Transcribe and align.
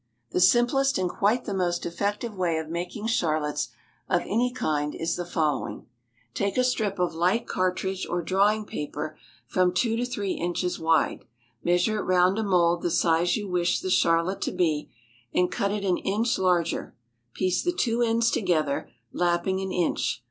_The 0.31 0.39
simplest 0.41 0.97
and 0.97 1.07
quite 1.07 1.45
the 1.45 1.53
most 1.53 1.85
effective 1.85 2.35
way 2.35 2.57
of 2.57 2.69
making 2.69 3.05
charlottes 3.05 3.67
of 4.09 4.21
any 4.21 4.51
kind 4.51 4.95
is 4.95 5.15
the 5.15 5.27
following: 5.27 5.85
Take 6.33 6.57
a 6.57 6.63
strip 6.63 6.97
of 6.97 7.13
light 7.13 7.45
cartridge 7.45 8.07
or 8.07 8.23
drawing 8.23 8.65
paper 8.65 9.15
from 9.45 9.71
two 9.75 9.95
to 9.97 10.05
three 10.07 10.31
inches 10.31 10.79
wide, 10.79 11.25
measure 11.63 11.99
it 11.99 12.05
round 12.05 12.39
a 12.39 12.43
mould 12.43 12.81
the 12.81 12.89
size 12.89 13.37
you 13.37 13.47
wish 13.47 13.79
the 13.79 13.91
charlotte 13.91 14.41
to 14.41 14.51
be, 14.51 14.89
and 15.35 15.51
cut 15.51 15.71
it 15.71 15.85
an 15.85 15.99
inch 15.99 16.39
larger; 16.39 16.95
piece 17.35 17.61
the 17.61 17.71
two 17.71 18.01
ends 18.01 18.31
together, 18.31 18.89
lapping 19.13 19.61
an 19.61 19.71
inch. 19.71 20.19